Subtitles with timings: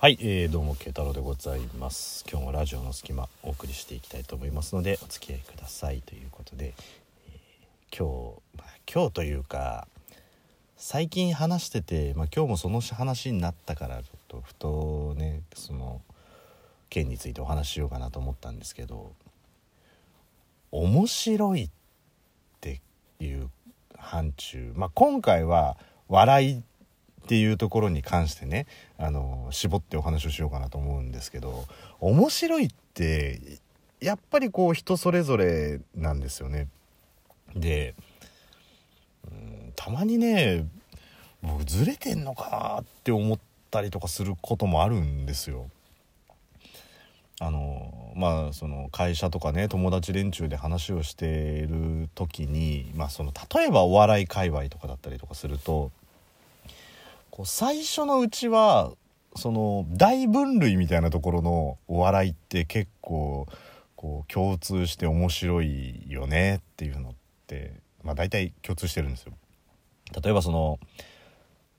[0.00, 2.24] はい、えー、どうも慶太郎でございます。
[2.30, 6.02] 今日もラジオの隙間お送りしていきたいと思いますのでお付き合いください。
[6.02, 6.72] ということで、
[7.26, 9.88] えー今日、まあ、今日というか
[10.76, 16.00] 最近話してて、まあ、今日もその話になったからちょっとふとねその
[16.90, 19.14] 件についてお話ししようかなと思ったんですけど
[20.70, 21.70] 面白いっ
[22.60, 22.80] て
[23.18, 23.50] いう
[23.96, 25.76] 範疇、まあ、今回は
[26.06, 26.62] 笑い
[27.28, 28.66] っていうところに関してね
[28.96, 31.66] あの絞ってお話をしようかなと思うんですけど
[32.00, 33.38] 面白いって
[34.00, 36.68] やっぱりこう人それぞれなんですよね。
[37.54, 37.94] で
[39.30, 40.64] うんたまにね
[41.42, 43.38] 僕ずれてんのかなって思っ
[43.70, 45.68] たりとかすることもあるんですよ。
[47.40, 55.92] あのまあその会社とかね友達連中で話をしている時に、まあ、その例えばお笑い界隈とかだったりとかすると
[57.38, 58.90] こう最初のうちは
[59.36, 63.46] その大分類みたいなところのお笑いって結構
[63.94, 67.14] こう共通して面白いよねっていうのっ
[67.46, 69.34] て、まあ、大体共通してるんですよ。
[70.20, 70.80] 例えばその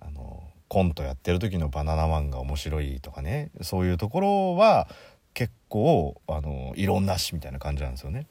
[0.00, 4.88] あのコントやってる時のバナナマンが面白いとかねそういうところは
[5.34, 8.26] 結構あの異論なしみたいな感じなんですよね。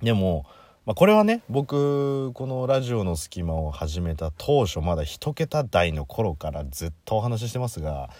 [0.00, 0.46] でも、
[0.84, 8.10] まあ、これはね僕このラジオの隙間を始めた当初まだ一桁台の頃からずっとお話ししてますが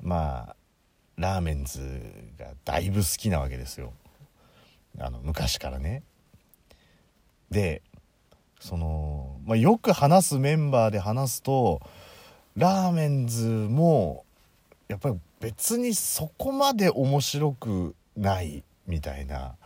[0.00, 0.56] まあ
[1.16, 1.80] ラーメンズ
[2.38, 3.92] がだいぶ好きなわけですよ
[4.98, 6.02] あの昔からね。
[7.50, 7.82] で
[8.60, 11.80] その、まあ、よく話すメンバーで話すと
[12.56, 14.24] ラーメンズも
[14.86, 19.56] やっぱり別にそこまで面白くないみたいな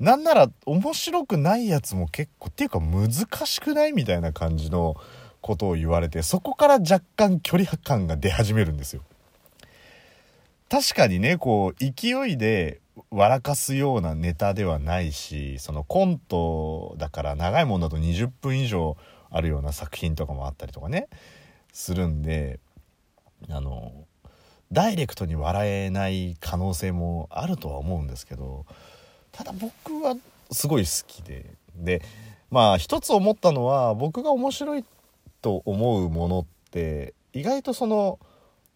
[0.00, 3.10] なんなら面白くないやつも結構っていうか難
[3.46, 4.96] しくないみたいな感じの
[5.42, 9.02] ことを言われてそこから若干距離感が出始めるんですよ。
[10.70, 18.96] 確かにねこう勢いで笑かすようなネタではないしそのコントだから長いものだと20分以上
[19.30, 21.08] あるような作品とかもあったりとかね
[21.72, 22.60] するんで
[23.50, 23.92] あの
[24.72, 28.66] ダイレクトに笑えない可能性もあるとは思うんですけど
[29.32, 30.16] ただ僕は
[30.50, 31.46] すごい好きで
[31.76, 32.02] で
[32.50, 34.84] まあ一つ思ったのは僕が面白い
[35.42, 38.18] と思うものって意外とその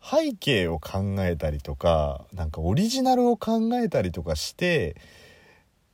[0.03, 4.97] 背景を考えたりとかなんかオリジナルを考えたりとかして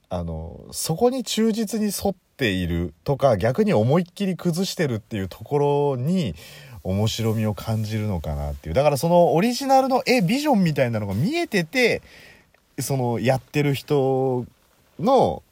[0.08, 6.34] あのそこに忠実に沿っているとか逆に思いっきり崩してるっていうところに
[6.82, 8.74] 面白みを感じるのかなっていう。
[8.74, 12.02] だからそのオリジナルの絵ビジョンみたいなのが見えてて
[12.78, 14.46] そのやってる人
[14.98, 15.42] の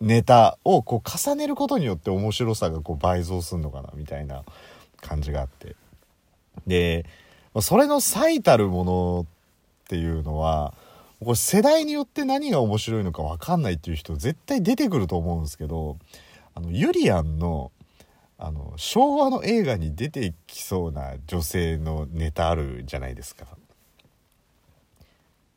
[0.00, 4.44] ネタをこう重ねることによって面白さがこう倍増するのかなみたいな
[5.00, 5.74] 感じがあって
[6.66, 7.04] で
[7.60, 10.74] それの最たるものっていうのは
[11.20, 15.98] これ世代によって何が面白いのか分かんないっていう人絶対出てくると思うんですけど
[16.54, 17.72] あのユリアンの
[18.40, 23.46] あの昭和の映画に出てきそうな女性のネタあるじゃないですか。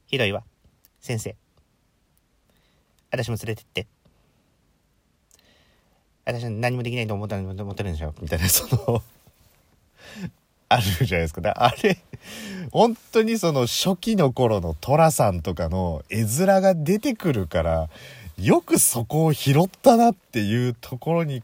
[0.07, 0.43] ひどいわ
[1.01, 1.35] 先生。
[3.11, 3.87] 私も連れてって。
[6.23, 8.13] 私は何もできないと思った思ってるんでしょ。
[8.21, 9.01] みたいなその
[10.69, 11.41] あるじゃないですか。
[11.55, 11.97] あれ
[12.71, 17.89] 本当にその初期の頃の寅さんとかの絵面が出てくるから
[18.37, 21.41] よくそこを拾ったなっていうところに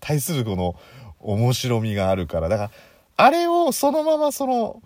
[0.00, 0.74] 対するこの
[1.20, 2.48] 面白みがあるから。
[2.48, 2.70] だから
[3.16, 4.82] あれをそのままその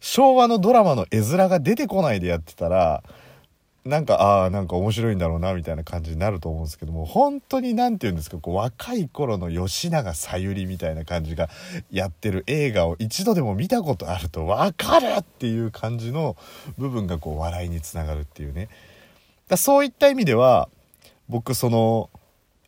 [0.00, 3.02] 昭和のドラマの絵面が出てこないでやってたら
[3.84, 11.50] なんかああなんか面白いんだろうなみたいな感じになると思うんですけども本当に何て言うんですかこう若い頃の吉永小百合みたいな感じが
[11.90, 16.36] やってる映画を一度でも見たことあると分かるっていう感じの
[16.78, 18.68] 部分がこう笑いにつながるっていうね。
[19.48, 20.68] だそういった意味では
[21.28, 22.08] 僕その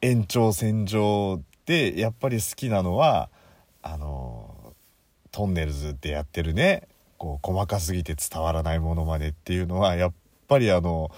[0.03, 3.31] 延長線上でやっぱり好きなのは
[3.83, 4.75] あの
[5.31, 6.89] トンネルズでやってるね
[7.19, 10.13] こう細かすぎて伝わらないものまでっていうのはやっ
[10.55, 11.11] ぱりあの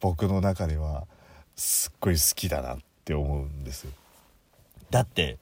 [0.00, 1.06] 僕の中では
[1.54, 3.92] すっごい好きだなって思うんですよ。
[4.90, 5.38] だって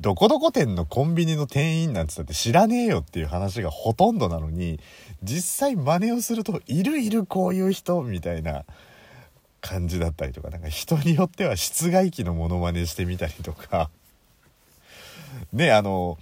[0.00, 4.80] どこどこ店のコンビニの店員なんつったって知らねえよっていう話がほとんどなのに
[5.22, 8.64] 実際真似をするといるいるこういう人みたいな
[9.60, 13.90] 感じだったりとかなんか人によっては室外機のモノマネしてみたりとか。
[15.52, 16.18] ねあの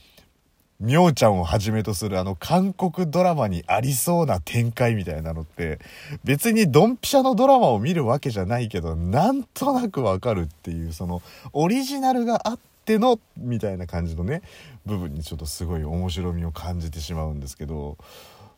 [0.80, 5.78] みょうちゃんをはじめとするあの韓国ドラマにありそうな展開みたいなのって
[6.24, 11.20] 別にドンピシャのドラマを見るわけじゃないけどなんとなくわかるっていうその
[11.52, 14.40] オリジナルがあってのみたいな感じのね
[14.86, 17.98] 部分にちょっとすごい面白みを感じてしまうんですけど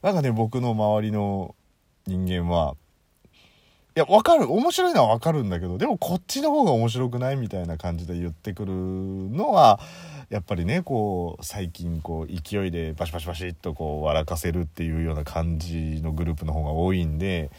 [0.00, 1.56] なんかね僕の周りの
[2.06, 2.76] 人間は
[3.94, 4.50] いやわかる。
[4.50, 9.80] 面白いのはわかるんだけどでもこっちの方が面白くないみたいな感じで言ってくるのは
[10.30, 17.50] やっぱりねこう最近こう勢いでバシバシバシっとこう笑かせるっていうような感じのグループの方が多いんで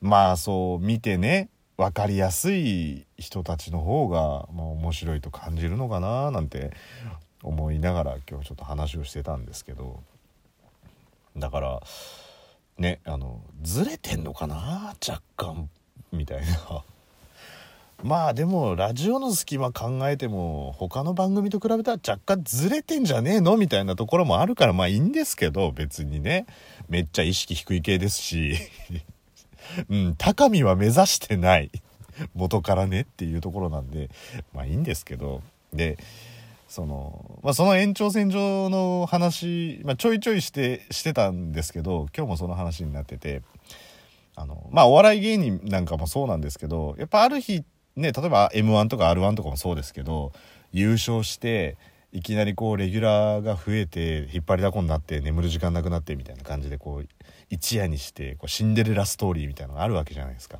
[0.00, 6.72] まあそう見てね分かりやすい人たちの方が、まあ、面白いと感じるのかななんて
[7.42, 10.02] 思いながら今日ちょっと話をしてたんですけど。
[11.36, 11.82] だから
[12.78, 14.94] ねあのずれてんのかな？
[15.06, 15.68] 若干。
[16.12, 16.84] みたいな。
[18.02, 23.56] まあでもラジオの隙間考えても他の番組と比べたら若干ずれてんじゃねえの？
[23.56, 26.46] みたいなところもあるからまあいいんですけど別にね。
[26.88, 28.56] めっちゃ意識低い系ですし。
[29.88, 31.70] うん高みは目指してない。
[32.34, 34.10] 元からねっていうところなんで
[34.52, 35.42] まあいいんですけど。
[35.72, 35.98] で
[36.74, 43.42] その,、まあ、その延長線上の話、まあ、ちょいちょいしてしてたんですけど今日もその話になってて
[44.34, 47.62] あのまあお笑い芸人なんかもそうなんですけどやっぱある日
[47.94, 50.32] ね例えば m 1とか r 1とかもそうですけど
[50.72, 51.76] 優勝して
[52.10, 57.08] いきなりこうレギュラーが増えて引っ張りだこになって眠る時間なくなってみたいな感じでこう
[57.50, 60.58] 一夜にしてこうシンデレラストーリーみたいなのがあるわけじゃないですか。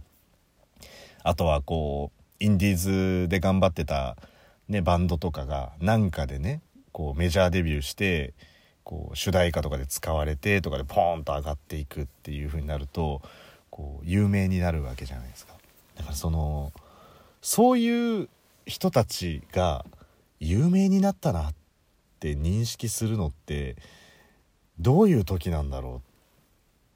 [1.25, 4.17] あとはこうインディーズで頑張ってた
[4.69, 6.63] ね、バンドとかがなんかでね
[6.93, 8.35] こうメジャーデビューして
[8.83, 13.23] こう主題歌とかで使われてとかでポーンと上がっていくっていう風になると
[13.71, 15.55] こう有名になるわけじゃないですか。
[15.97, 16.73] だからその
[17.43, 18.29] そういう
[18.67, 19.85] 人たちが
[20.41, 21.55] 有名になったなっ
[22.21, 23.77] て認識するのって
[24.79, 26.01] どういう時なんだろうっ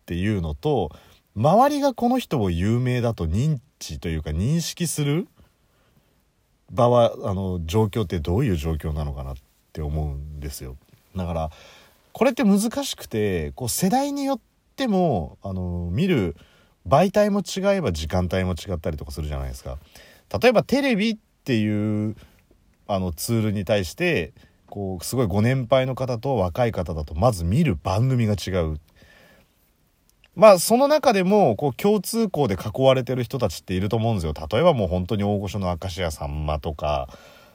[0.06, 0.90] ていうのと
[1.36, 5.28] 周りがこの人を有名だと認知というか認識する
[6.70, 9.34] 場はあの状況ってどういう状況なのかなっ
[9.72, 10.76] て思うんですよ。
[11.16, 11.50] だから
[12.12, 14.40] これって難しくてこう世代によっ
[14.76, 16.36] てもあの見る
[16.86, 19.78] 媒体も違えば時間帯も違ったりとかするじゃないですか。
[20.40, 22.16] 例えばテレビっていう
[22.86, 24.32] あのツールに対して
[24.66, 28.80] こうすごいご年配の方と若い方だとまず見る番組が違う。
[30.38, 34.34] まあその中でもこう共通項で囲われてる人たちっていると思うんですよ。
[34.34, 37.08] 例えばもう本当に大御所の明石家さんまとか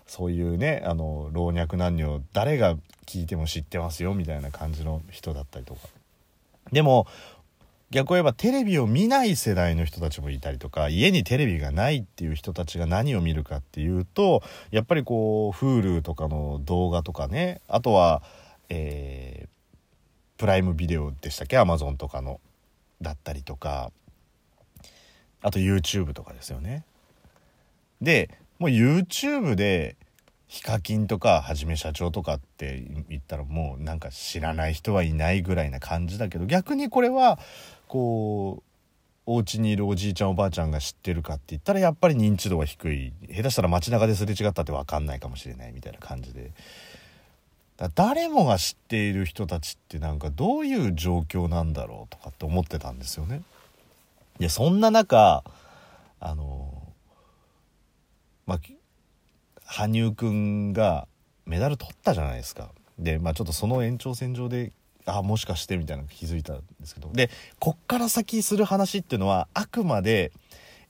[0.05, 2.75] そういうねあの老若男女誰が
[3.05, 5.79] 聞いても知ってますよみたいな感じの人だったりとか。
[6.73, 7.07] でも
[7.89, 18.23] 逆を言えばテレビを見ない世代の人たちもいたりとか家にテレビがないっていう人たちが何を見るかっていうとやっぱりこう Hulu とかの動画とかねあとは
[18.67, 22.41] えー、プライムビデオでしたっけ？Amazon とかの。
[23.03, 23.91] だったりとか
[25.43, 26.83] あと YouTube とかですよね。
[28.01, 28.29] で
[28.59, 29.95] もう YouTube で
[30.47, 37.39] ヒカキンとかはじめ社長とかって言ったらもうなんか知らない人はいないぐらいな感じだけど逆にこれは
[37.87, 38.63] こう
[39.25, 43.13] お家にいるおじいちゃんおばあちゃんが知ってるかって言ったらやっぱり認知度が低い。
[43.29, 46.51] 下手したら街中ですれ違ったって分かんないかもしれないみたいな感じで。
[47.93, 53.41] 誰もが知っている人たちってなんかどういう状況なんだろうとかって思ってたんですよね。
[54.39, 55.43] いやそんな中
[56.19, 56.81] あの
[58.45, 58.59] まあ
[59.65, 61.07] 羽生くんが
[61.45, 62.69] メダル取ったじゃないですか。
[62.99, 64.71] でまあちょっとその延長線上で
[65.05, 67.29] あもしかしてみたいなの気づいたんですけどで
[67.59, 70.31] こっから先する話っていうのはあくまで、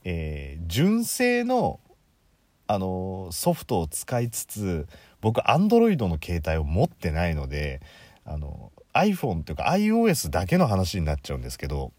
[0.03, 1.79] えー、純正の
[2.65, 4.87] あのソフトを使いつつ
[5.23, 7.81] 僕 Android の携帯を持ってないので
[8.25, 11.93] あの iPhone っていうか iOS だけの話になっちゃうんですけど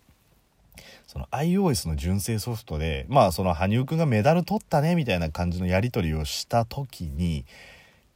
[1.07, 7.47] その iOS の純正ソフトでまあその羽生くんがメダル取ったねみたいな感じのやり取りをした時に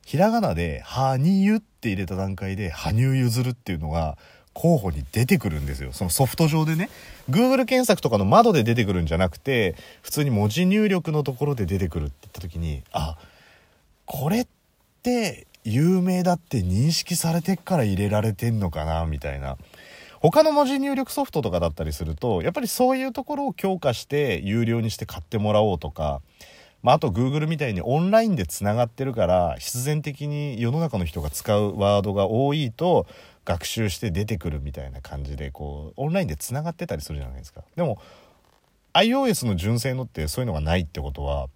[0.04, 4.18] ひらがなで「羽生」って入れた段階で「羽生結弦」っていうのが
[4.52, 5.92] 候補に出てくるんですよ。
[5.92, 6.90] そのソフト上でね。
[7.30, 13.16] Google 検索とかの窓で出てくるんじゃなくて普通に文字入力のところで出てくるって言った時にあ
[14.06, 14.46] これっ
[15.08, 19.56] て有名だって認識されてっから入れられてんのかなみたいな。
[20.20, 26.22] 他の文字入力ソフトとかだったりするとやっぱりそういうところを強化して有料にして買ってもらおうとか
[26.82, 33.06] まあ、あと Google みたいにオンラインでつながってるから必然的に世の中の人が使うワードが多いと
[33.44, 37.62] 学習して出てくるみたいな感じでこうオンラインでつながってたりするじゃないですか。
[37.76, 37.98] でも
[38.92, 41.48] iOS の純正のってそういうのがないってことは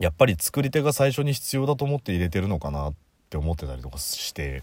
[0.00, 2.94] やっぱり作り手が最初に必要だと思って入れてるのかなっ
[3.28, 4.62] て思ってたりとかして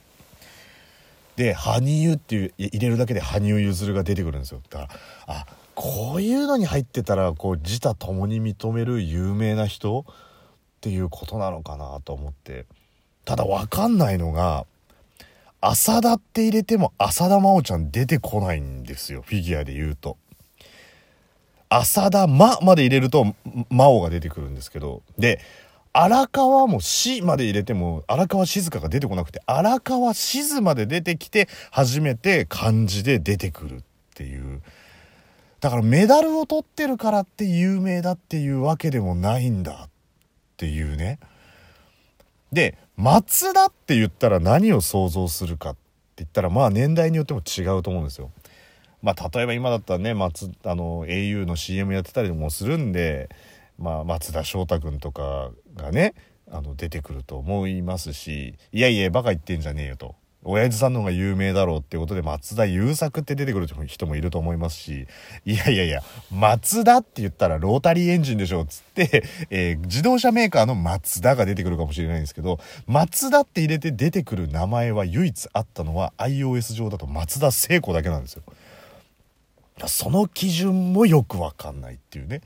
[1.36, 4.62] で「羽生」っていう入れるだけで羽生結弦が出てくるんですよ。
[4.70, 10.14] だからあこういうのに入ってたらこう自他ともに認める有名な人っ
[10.82, 12.66] ていうことなのかなと思って。
[13.24, 14.66] ただ分かんないのが
[15.60, 19.22] 浅田って入れても浅田真央ちゃん出てこないんですよ。
[19.22, 20.18] フィギュアで言うと。
[21.70, 23.36] 浅田真まで入れると
[23.70, 25.04] 真央が出てくるんですけど。
[25.18, 25.40] で
[26.00, 33.80] 荒川も死まで入れても荒川静香が出てこなくて荒川静まで出てきて初めて漢字で出てくるっ
[34.14, 34.62] ていう。
[35.60, 39.90] だからメダルを取ってるからって有名だっていうわけでもないんだっ
[40.56, 41.18] ていうね。
[42.52, 45.80] で松田って言ったら何を想像するかって
[46.18, 48.32] 言ったらまあ年代によっても違うと思うんですよ。
[49.02, 53.30] まあ、例えば今だったらね松あの au の CM やってたりもするんで、
[53.78, 56.14] まあ、松田翔太君とかがね
[56.50, 60.16] あの出てくると思いますしいやいやバカ言ってんじゃねえよと
[60.50, 65.08] 親父さんの方が有名だろうってことで松田優作って出てくる人もいると思いますし
[65.46, 66.02] いやいやいや
[66.32, 78.44] 松田って言ったらロータリーエンジンでしょっつって、 えー、自動車メーカーの松田が出てくるかもしれないんですけど松田って入れて出てくる名前は唯一あったのは iOS 上だと松田聖子だけなんですよ。
[79.86, 82.42] その基準もよくわかんないっていうね。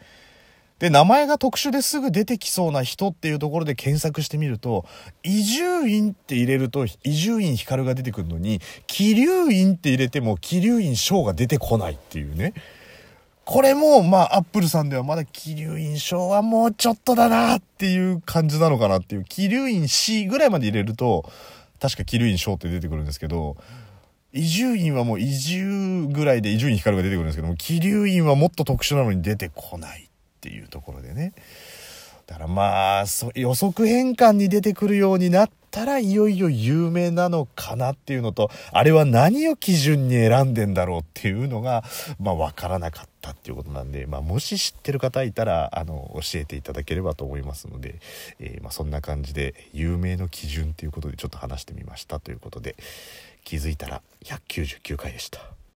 [0.80, 4.84] で、名前が特殊ですぐ出てきそうな人っていうところで検索してみると、
[5.22, 12.54] 伊集院って入れると、伊集院光が出てくるのに、気流院って入れても、気流院翔が出てこないっていうね。
[13.46, 21.30] これも、まあ、アップルさんではまだ気流院翔はもうちょっとだなっていう感じなのかなっていう、気流院 C ぐらいまで入れると、
[21.80, 23.56] 確か気流院翔って出てくるんですけど、
[24.34, 30.10] 伊集院はもう移住ぐらいで伊集院光が出てくるんですけども、気流院はもっと特殊なのに出てこないっ
[30.40, 31.34] ていうところでね。
[32.28, 41.84] だからまあ、予測変換に出てくるようになったらいよいよ有名なのかなっていうのと、あれは何を基準に選んでんだろうっていうのが、
[42.22, 47.96] まあわからなかったっていうことなんで、まあもし知ってる方いたら、あの、教えていただければと思いますので、
[48.40, 52.78] えー、まあそんな感じで有名の基準っていうことでちょっと話してみましたということで、
[53.43, 55.61] 気づいたら199回でした。